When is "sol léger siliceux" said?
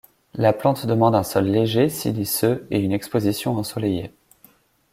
1.21-2.65